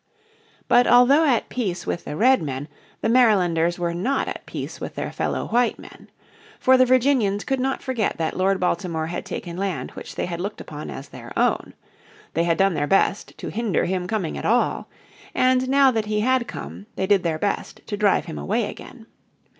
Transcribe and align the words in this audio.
But 0.67 0.87
although 0.87 1.25
at 1.27 1.47
peace 1.47 1.85
with 1.85 2.05
the 2.05 2.15
Redmen 2.15 2.67
the 3.01 3.07
Marylanders 3.07 3.77
were 3.77 3.93
not 3.93 4.27
at 4.27 4.47
peace 4.47 4.81
with 4.81 4.95
their 4.95 5.11
fellow 5.11 5.45
white 5.49 5.77
men. 5.77 6.09
For 6.59 6.75
the 6.75 6.87
Virginians 6.87 7.43
could 7.43 7.59
not 7.59 7.83
forget 7.83 8.17
that 8.17 8.35
Lord 8.35 8.59
Baltimore 8.59 9.05
had 9.05 9.27
taken 9.27 9.57
land 9.57 9.91
which 9.91 10.15
they 10.15 10.25
had 10.25 10.41
looked 10.41 10.59
upon 10.59 10.89
as 10.89 11.09
their 11.09 11.31
own. 11.37 11.75
They 12.33 12.45
had 12.45 12.57
done 12.57 12.73
their 12.73 12.87
best 12.87 13.37
to 13.37 13.49
hinder 13.49 13.85
him 13.85 14.07
coming 14.07 14.39
at 14.39 14.43
all. 14.45 14.89
And 15.35 15.69
now 15.69 15.91
that 15.91 16.05
he 16.07 16.21
had 16.21 16.47
come 16.47 16.87
they 16.95 17.05
did 17.05 17.21
their 17.21 17.37
best 17.37 17.81
to 17.85 17.95
drive 17.95 18.25
him 18.25 18.39
away 18.39 18.71
again. 18.71 19.05